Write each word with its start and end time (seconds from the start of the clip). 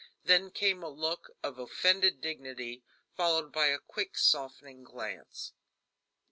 Then 0.23 0.49
came 0.49 0.81
a 0.81 0.89
look 0.89 1.29
of 1.43 1.59
offended 1.59 2.21
dignity, 2.21 2.81
followed 3.15 3.53
by 3.53 3.67
a 3.67 3.77
quick 3.77 4.17
softening 4.17 4.83
glance. 4.83 5.53